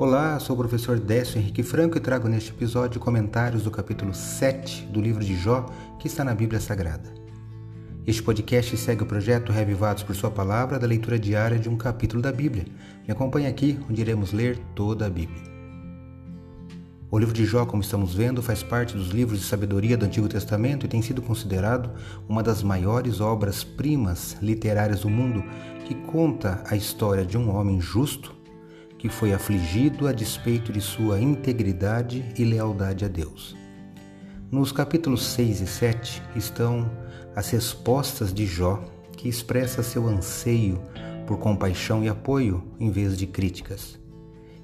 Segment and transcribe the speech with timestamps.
[0.00, 4.86] Olá, sou o professor Décio Henrique Franco e trago neste episódio comentários do capítulo 7
[4.86, 5.66] do livro de Jó,
[5.98, 7.12] que está na Bíblia Sagrada.
[8.06, 12.22] Este podcast segue o projeto Revivados por Sua Palavra da leitura diária de um capítulo
[12.22, 12.64] da Bíblia.
[13.06, 15.42] Me acompanhe aqui, onde iremos ler toda a Bíblia.
[17.10, 20.30] O livro de Jó, como estamos vendo, faz parte dos livros de sabedoria do Antigo
[20.30, 21.90] Testamento e tem sido considerado
[22.26, 25.44] uma das maiores obras-primas literárias do mundo,
[25.84, 28.39] que conta a história de um homem justo
[29.00, 33.56] que foi afligido a despeito de sua integridade e lealdade a Deus.
[34.52, 36.90] Nos capítulos 6 e 7 estão
[37.34, 38.84] as respostas de Jó,
[39.16, 40.82] que expressa seu anseio
[41.26, 43.98] por compaixão e apoio em vez de críticas.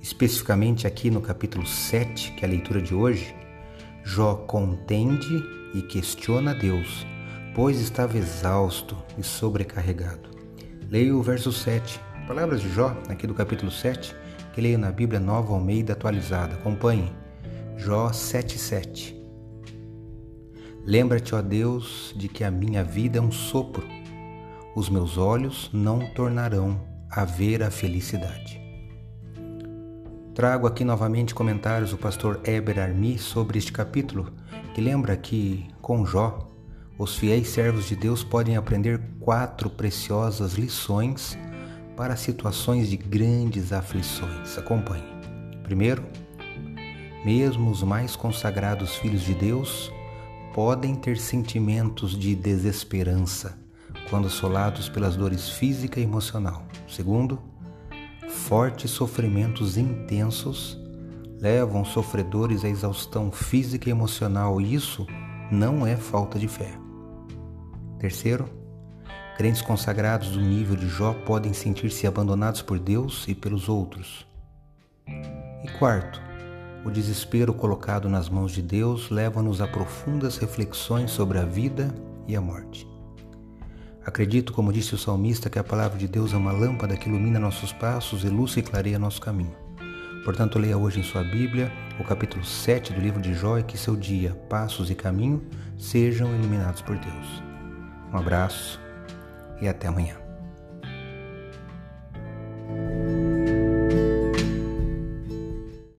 [0.00, 3.34] Especificamente aqui no capítulo 7, que é a leitura de hoje,
[4.04, 5.42] Jó contende
[5.74, 7.04] e questiona Deus,
[7.52, 10.30] pois estava exausto e sobrecarregado.
[10.88, 14.14] Leio o verso 7, palavras de Jó, aqui do capítulo 7,
[14.52, 16.54] que leio na Bíblia Nova Almeida atualizada.
[16.54, 17.12] Acompanhe.
[17.76, 19.14] Jó 7,7
[20.84, 23.86] Lembra-te, ó Deus, de que a minha vida é um sopro.
[24.74, 28.60] Os meus olhos não tornarão a ver a felicidade.
[30.34, 34.32] Trago aqui novamente comentários do pastor Eber Armi sobre este capítulo,
[34.74, 36.50] que lembra que, com Jó,
[36.98, 41.36] os fiéis servos de Deus podem aprender quatro preciosas lições
[42.00, 44.56] para situações de grandes aflições.
[44.56, 45.04] Acompanhe.
[45.62, 46.02] Primeiro,
[47.26, 49.92] mesmo os mais consagrados filhos de Deus
[50.54, 53.58] podem ter sentimentos de desesperança
[54.08, 56.64] quando assolados pelas dores física e emocional.
[56.88, 57.38] Segundo,
[58.30, 60.80] fortes sofrimentos intensos
[61.38, 65.06] levam sofredores à exaustão física e emocional, e isso
[65.52, 66.72] não é falta de fé.
[67.98, 68.59] Terceiro,
[69.40, 74.26] crentes consagrados do nível de Jó podem sentir-se abandonados por Deus e pelos outros.
[75.08, 76.20] E quarto,
[76.84, 81.90] o desespero colocado nas mãos de Deus leva-nos a profundas reflexões sobre a vida
[82.28, 82.86] e a morte.
[84.04, 87.38] Acredito, como disse o salmista, que a palavra de Deus é uma lâmpada que ilumina
[87.38, 89.56] nossos passos e luz e clareia nosso caminho.
[90.22, 93.78] Portanto, leia hoje em sua Bíblia o capítulo 7 do livro de Jó e que
[93.78, 95.42] seu dia, passos e caminho
[95.78, 97.42] sejam iluminados por Deus.
[98.12, 98.78] Um abraço
[99.60, 100.29] e até amanhã.